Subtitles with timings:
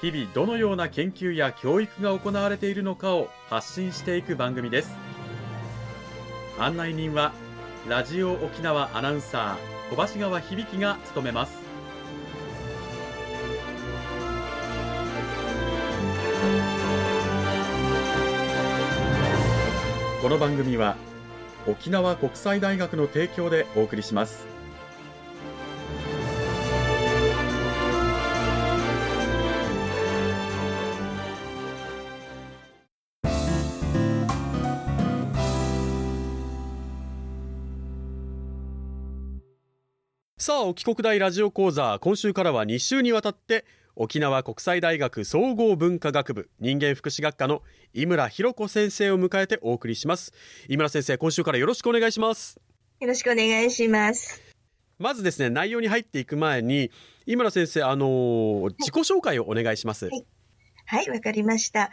[0.00, 4.96] 日々どのような研究や教育が行われているのかを発信していく番組です。
[6.56, 7.32] 案内人は
[7.88, 11.58] ラジオ沖縄アナウンサー小橋川響が務めます。
[20.22, 20.96] この番組は
[21.66, 24.57] 沖縄国際大学の提供でお送りします。
[40.40, 43.64] さあ沖国大ラジオ講座今週からは2週にわたって
[43.96, 50.32] 沖縄国際大学総合文化学部人間福祉学科の井村博子先生を迎えてお送りします。
[50.68, 52.60] 井村先生今週からよろしくお願いします。
[53.00, 54.40] よろしくお願いします。
[55.00, 56.92] まずですね内容に入っていく前に
[57.26, 60.06] 井村先生あの自己紹介をお願いします。
[60.06, 60.24] はい。
[60.86, 61.90] はいわ、はい、かりました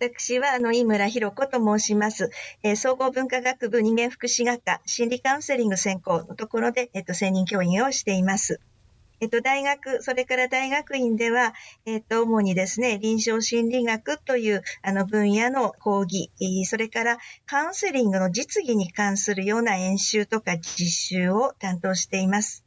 [0.00, 2.30] 私は、あの、井村博子と申します。
[2.62, 8.60] えー、総合文化学部人間福祉学科心理カウンセリング専攻のところで、えっと、専任教員をしています。
[9.20, 11.52] えっと、大学、それから大学院では、
[11.84, 16.30] えっと、主にですね、臨床心理学という、あの、分野の講義、
[16.64, 22.64] それからカウンセリングの実技に関するような演習とか実習を担当しています。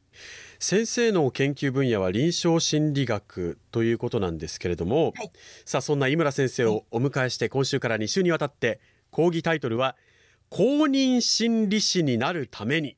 [0.64, 5.32] 先生の研究分野は臨床心理学ということなんですけれども、はい、
[5.66, 8.80] さあそんな井村先生をお迎えして今週から2週にわたって
[9.10, 9.98] 講義タイトルは
[10.50, 12.96] 公認心理師になるために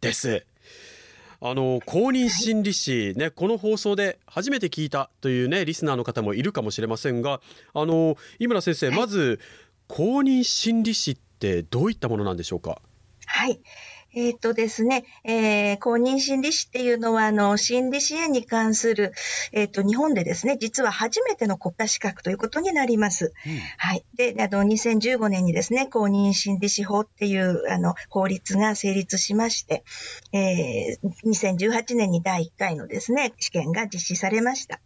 [0.00, 0.46] です。
[1.42, 7.42] あの公認心理師ね、この放送で初めて聞いたというねリスナーの方もいるかもしれませんが
[7.74, 9.40] あの井村先生、まず
[9.88, 12.80] 公認心理師ってどういったものなんでしょうか？
[13.26, 13.60] はい
[14.14, 19.12] えっ、ー、とですね、えー、公認心理師っていうのは、あの、心理支援に関する、
[19.52, 23.32] えっ、ー、と、日本でですね、実は初めての国家資格ということになります。
[23.46, 24.04] うん、はい。
[24.16, 29.84] で、あの、2015年にですね、公認心理師法っていう、あの、法律が成立しまして、
[30.32, 34.80] えー、2018年に第1回のですね、試験が実施されました。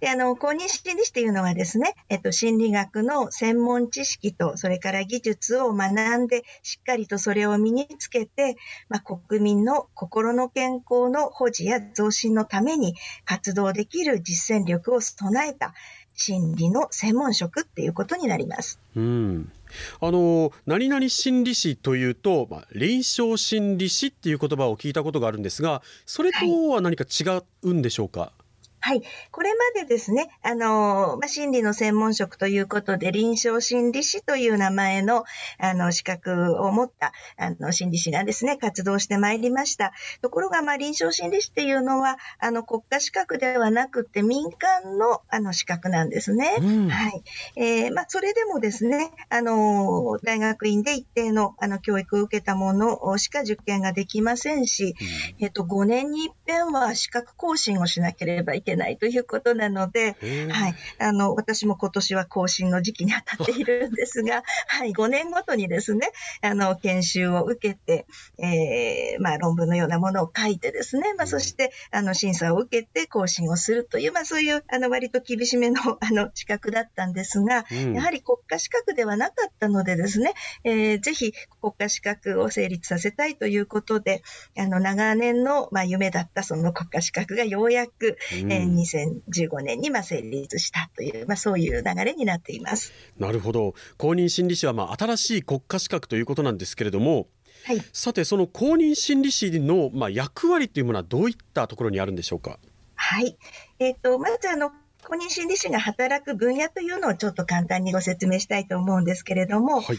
[0.00, 8.56] で、あの、公認心理師っていうのはですね、えっと、心理学の専門知識と、それから技術を学んで、しっかりとそれを身につけて、
[8.88, 15.74] まあ、国民の心の健康の保持や増進のために活動できる実践力を備えた
[16.14, 18.78] 心理の専門職っていうことになります。
[18.94, 19.52] うん。
[20.00, 28.43] あの何々心理師というと、まあ、臨床心理師っていう言葉を聞いたことがあるんですがそれとは何か違うんでしょうか、はい
[28.84, 29.02] はい。
[29.30, 35.24] これまでですね、あの、まあ、心理の専門職ということで、臨床心理士という名前の、
[35.58, 39.94] あの、資格を持った、あの、心理師がですね、活動してまいりました。
[40.20, 46.54] ところが、まあ、臨床心理士っていうのは、あの、国家資格ではなくて、民間の、あの、資格なんですね。
[46.60, 47.22] うん、はい。
[47.56, 54.94] えー、まあ、それでもですね、あの、大学院で一定の、あの、教育を受けたものしか受験ができませんし、
[55.38, 58.73] うん、えっと、5年に一遍は資格更新をしなければいけない。
[58.76, 60.16] ないということなので、
[60.50, 66.10] はい、あの、私も今年は更新の時期に当たっているんですが、 はい、5年ごとにですね、
[66.42, 68.06] あの、研修を受けて、
[68.38, 84.22] えー、まあ、論文のようなものを書いてですね、まあ、そして、あの、審査を受けて更新をするという、まあ、そういう、あの、割と厳しめの、 あの、資格だったんですが、うん、やはり国家資格ではなかったのでですね、えー、ぜひ国家資格を成立させたいということで、
[84.56, 92.92] あの、長年の、まあ、夢だったその国家資格がようやく、うん、えー、2015年にまあ成立したという、まあ、そういう流れになっています。
[93.18, 97.28] なるほど公認心理師はまあ新しい国家資格ということなんですけれども、
[97.64, 102.58] はい、さてその公認心理師のまあ役割というものはどういったところにあるんでしょうか？
[102.94, 103.36] はい、
[103.78, 104.70] えっ、ー、とまずあの
[105.06, 109.98] 公認心理師が働く分野というのをちょっと簡単にご説明したいと思うんですけれども、はい、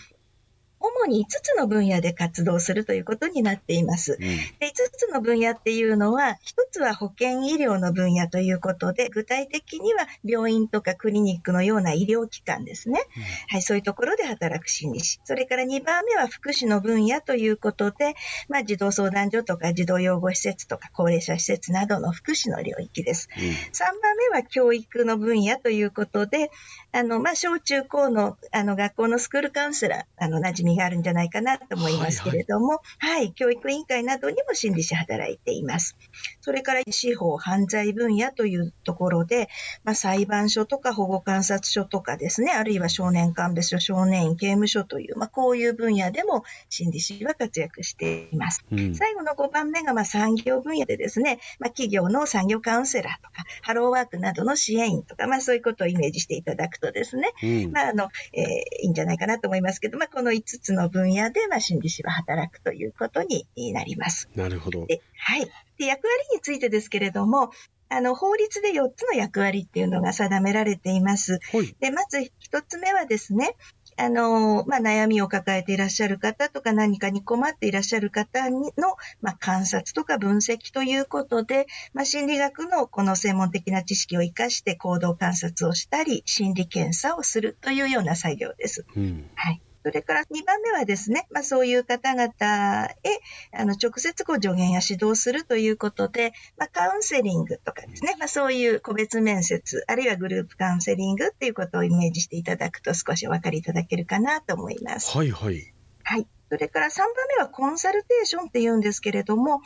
[0.86, 4.14] 主に5つの分野で活動するということになっています。
[4.14, 4.28] うん、で
[4.62, 13.02] 5つの分野っていうのは、1つは保健医療の分野ということで、具体的には病院とかクリニックのような医療機関ですね。
[13.18, 15.20] うん、はい、そういうところで働く心理師。
[15.24, 18.16] それから2番目は福祉の分野ということで、
[18.50, 23.30] まあ、児童相談所とか児童養護施設とか高齢者施設などの福祉の領域です。
[23.38, 26.52] うん、3番目は教育の分野ということで、
[26.92, 32.78] あの、まあ、小中高の、あの、学校のスクールカウンセラー、あの、馴染みがあるんじゃないかなと思いますけれども、はい、
[33.10, 35.96] はいはい、教育委員会などにも心理師働いています。
[36.42, 39.48] それから司法犯罪分野というところで、
[39.84, 48.66] まあ、裁判所とか保護観察所とかですね、あるいは少年鑑別所、少年院刑務所という、まあ、こういう分野でも心理師は活躍しています。
[48.72, 58.46] うん、最後の5番目が、まあ、産業分野でですね、まあ、企業の産業カウンセラーとか、ハローワークなどの支援員とか、まあ、そういうことをイメージしていただくとですね、うん、まあ、あの、えー、
[58.84, 64.30] いいんじゃないかなと思いますけど、まあ、この5つの分野で、まあ、心理師は働くということになります。
[64.36, 64.82] なるほど。
[64.82, 64.90] はい。
[65.78, 67.52] で、役割についてですけれども、
[67.90, 71.40] あの、法律で4つの役割っていうのが定められています。
[71.52, 73.56] はい、で、まず1つ目はですね、
[73.98, 78.72] あの、まあ、悩みを抱えていらっしゃる方とか何かに困っていらっしゃる方の、
[79.22, 88.86] まあ、観察とか分析ということで、まあ、心理学のこの専門的な知識を活かして行動観察をしたり、心理検査をするというような作業です。
[88.96, 89.62] うん、はい。
[89.86, 92.90] それから2番目はですね、まあそういう方々へ、
[93.54, 105.16] あの、直接こう助言や指導するということで、まあカウンセリングとかですね、まあそういう個別面接、あるいはグループカウンセリングっていうことをイメージしていただくと少しお分かりいただけるかなと思います。
[105.16, 105.75] はいはい。
[106.50, 106.58] はい。
[106.58, 109.62] それから3番目はコンサルテーションって言うんですけれども、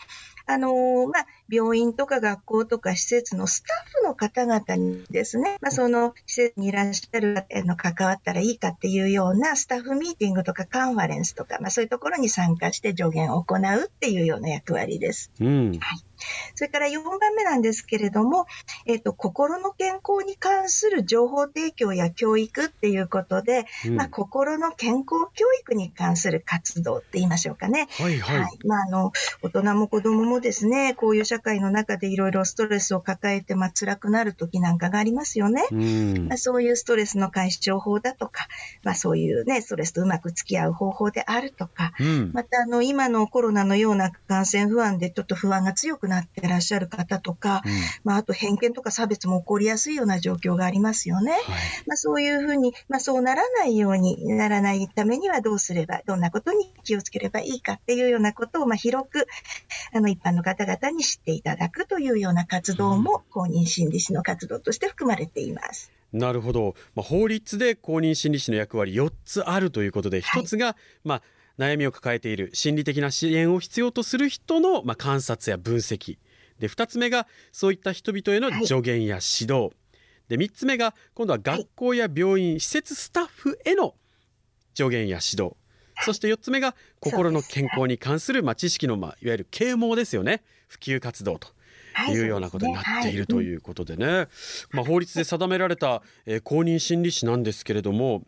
[0.45, 15.31] あのー、まあ、病院とか学校とか施設のスタッフの方々にですね、まあ、その施設にいらっしゃる方の関わったらいいかっていうようなスタッフミーティングとかカンファレンスとか、まあ、そういうところに参加して助言を行うっていうような役割です。
[15.39, 16.08] うん、はい
[16.55, 18.45] それから4番目なんですけれども、
[18.85, 27.87] えっ、ー、と、心の健康に関する情報提供や教育っていうことで、うん、まあ、心の健康教育に関する活動って言いましょうかね。
[27.99, 28.39] はいはい。
[28.39, 29.11] はい、まあ、あの、
[29.41, 35.63] 大人も子供もですね、こういう社会の中でいろいろストレスを抱えて、まあ、辛くなる時なんかがありますよね。
[35.71, 38.47] うん、まあ、そういうストレスの解消法だとか、
[38.83, 47.71] まあ、そういうね、ストレスとうまく付き合う方法であるとか、うん、また、あの、今のコロナのような感染不安でちょっと不安が強くなってらっしゃる方とか、うん、
[48.03, 51.31] まあ、あと偏見とか差別も起こりやすいような状況がありますよね。
[51.31, 51.41] はい、
[51.87, 59.27] まあ、そういうふうに、まあ、そうならないようにならないためにはどうすれば、どんなことに気をつければいいかっていうようなことを、まあ、広く、
[59.93, 65.91] あの、一般の方々に知っていただくというような活動も、公認心理師の活動として含まれています。
[66.11, 71.21] なるほど、まあ、法律で公認心理師の役割4つあるということで、1つが、はい、まあ、
[71.59, 76.17] 悩みを抱えている心理的な支援を必要とする人の、まあ、観察や分析。
[76.57, 79.71] で2つ目がそういった人々への助言や指導、はい、
[80.29, 83.93] で3つ目が今度は学校や病院、施設スタッフへの
[84.73, 85.55] 助言や指導。
[86.01, 90.43] そして4つ目が心の健康に関する、まあ、知識の、まあ、いわゆる啓蒙ですよね。
[90.67, 91.49] 普及活動と。
[92.07, 92.17] い。
[92.17, 93.55] うようなことになっているとい。
[93.55, 94.27] うことでね、
[94.71, 98.23] まあ、法律で定められた、えー、公認心理師なんですけれども、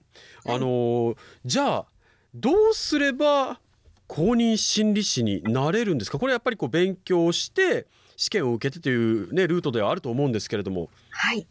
[0.45, 1.86] あのー、じゃあ
[2.33, 3.60] どうすれば
[4.07, 6.19] 公認心理師になれるんですか？
[6.19, 7.88] これやっぱりこう勉強して
[8.18, 10.89] 試験を受けてという、ね、ルートではあると思うんですけれども。
[11.10, 11.48] はい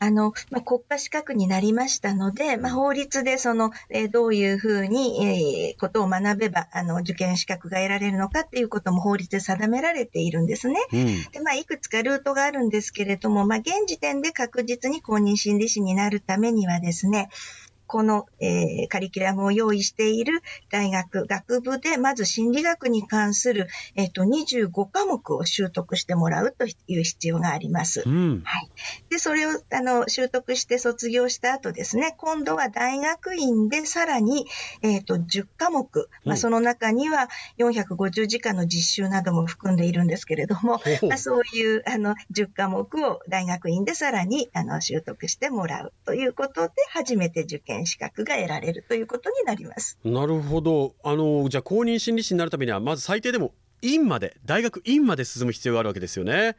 [0.00, 10.74] あの、まあ、国家資格になりましたので、まあ、法律でその、えー、どういうふうに、えー、ことを学べば、あの、受験資格が得られるのかっていうことも法律で定められているんですね。
[10.92, 17.30] うん、で、まあ、いくつかルートがあるんですけれども、まあ、現時点で確実に公認心理師になるためにはですね、
[17.86, 28.02] この、えー、カリキュラムを用意している大学、学部で、まず心理学に関する、えっ、ー、と、25科目を習得してもらうという必要があります。
[28.06, 28.70] うん、はい。
[29.10, 34.46] で、それを、あの、習得して卒業した後ですね、今度は大学院でさらに、
[34.82, 49.98] えっ、ー、と、10科目、まあ、その中には450時間の実習なども含んでいるんですけれども、まあ、そういう、あの、10科目を大学院でさらに、あの、習得してもらうということで、初めて受験資格が得られるということになります。
[50.04, 50.94] なるほど。
[51.02, 53.52] あのじゃあ公認心理師になるためにはまず最低でも
[53.82, 56.56] 院まで大学院まで進む必要があるわけですよね。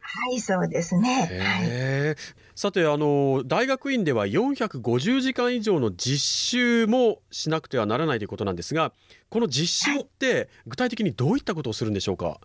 [0.00, 1.28] はい、そうですね。
[1.42, 2.16] はい、
[2.54, 8.92] さて、あの、大学院では450時間以上の実習もしなくてはならないということなんですが、
[9.28, 12.38] この実習って具体的にどういったことをするんでしょうか、はい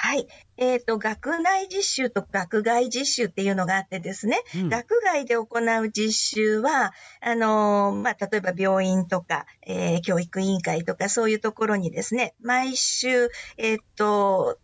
[0.00, 0.28] はい。
[0.56, 14.58] えっ、ー、と、学内実習と学外実習っていうのがあってですね、うん、学外で行う実習は、あのまあ、例えば病院とか、えー、教育委員会とかそういうところにですね、毎週、えっ、ー、と、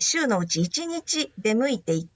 [0.00, 2.13] 週のうち1日出向いていって、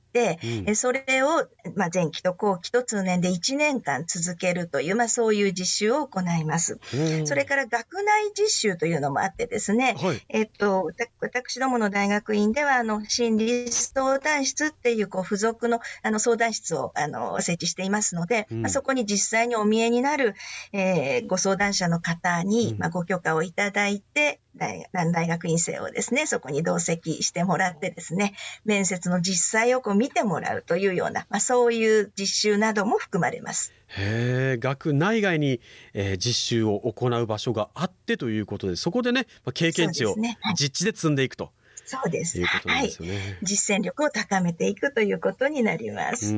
[0.66, 6.78] うん、それを、まあ、前期と後期と通年で1年間続けるという、まあ、そういう実習を行います。
[7.24, 20.34] それから学内実習というのもあってですね、はい、えっと、私どもの大学院では、あの、心理相談室っていう、こう、付属の、あの、相談室を、あの、設置していますので、うん、まあ、そこに実際にお見えになる、
[20.72, 28.34] えー、ご相談者の方に、まあ、ご許可をいただいて、大大学院生をですね、そこに同席してもらってですね、
[28.64, 33.72] 面接の実際をこう見てもらうというような、まあ、そういう実習なども含まれます。
[33.88, 35.60] へえ、学内外に、
[35.94, 40.14] えー、実習を行う場所があってということで、そこでね、まあ、経験値を
[40.54, 41.52] 実地で積んでいくと。
[41.88, 42.38] そうです。
[42.38, 43.22] いうことなんですよね、はい。
[43.42, 46.34] 実践力を高めていくということになります。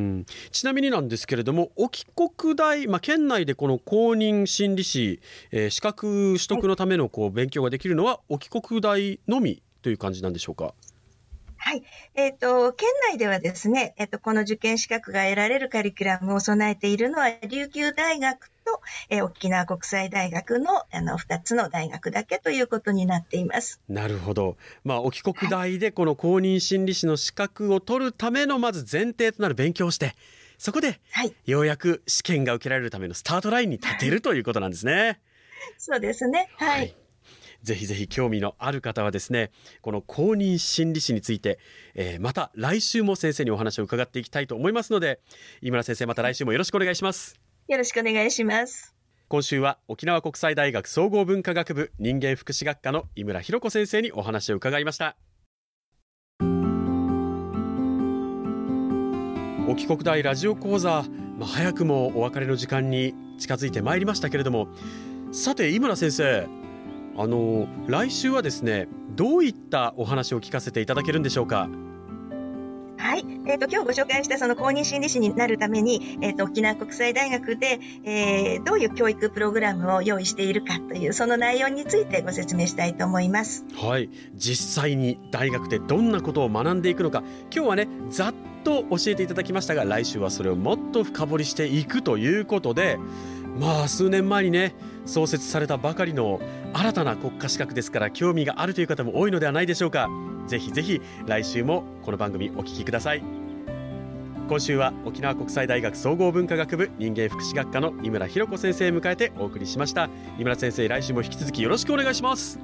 [0.52, 10.74] ちなみになんですけれども、沖国大、まあ、県内でこの公認心理師、えー、資格取得のためのこう勉強ができるのは、沖国大のみという感じなんでしょうか？
[11.62, 11.82] はい。
[12.14, 23.78] えっ、ー、と、県内ではですね、えっ、ー、と、この受験資格が得られるカリキュラムを備えているのは、琉球大学と、えー、沖縄国際大学の、あの、二つの大学だけということになっています。
[23.90, 24.56] なるほど。
[24.84, 30.14] まあ、沖国大でこの公認心理師の資格を取るための、まず前提となる勉強をして、
[30.56, 35.20] そこで、はい、ようやく試験が受けられるためのスタートラインに立てるということなんですね。
[35.76, 36.48] そうですね。
[36.56, 36.94] はい、はい
[37.62, 39.50] ぜひぜひ興味のある方はですね
[39.82, 41.58] この公認心理師について、
[41.94, 45.20] えー、また来週も先生にお話を伺っていきたいと思いますので
[45.60, 47.38] 井村先生また来週もよろしくお願いします。
[47.68, 48.94] よろしくお願いします。
[49.28, 55.16] 今週は沖縄国際大学総合文化学部人間福祉学科の井村博子先生にお話を伺いました。
[59.68, 61.04] 沖国大ラジオ講座、
[61.38, 64.66] まあ、早くもお別れの時間に近づいてまいりましたけれども
[65.30, 66.48] さて井村先生
[67.16, 71.68] あの来週はですねどういったお話を聞かせていただけるんでしょうか？
[73.00, 73.24] はい。
[73.46, 83.64] えっ、ー、と、今日ご紹介したその公認心理師になるために、えっ、ー、と、沖縄国際大学で、えー、どういう教育プログラムを用意しているかという、その内容についてご説明したいと思います。
[83.74, 84.10] はい。
[84.34, 92.98] 実際に大学でどんなことを学んでいくのか、今日はね、ざっと教えていただきましたが、来週はそれをもっと深掘りしていくということで、
[93.58, 94.74] まあ、数年前にね、
[95.06, 96.40] 創設されたばかりの
[96.72, 100.08] 新たな国家資格ですから興味があるという方も多いのではないでしょうか。
[100.46, 103.22] ぜひぜひ来週もこの番組お聞きください。
[104.48, 110.08] 今週は沖縄国際大学総合文化学部人間福祉学科の井村博子先生を迎えてお送りしました。
[110.38, 112.58] 井村先生来週も引き続きよろしくお願いします。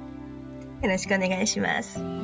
[0.81, 2.16] よろしくお願いします。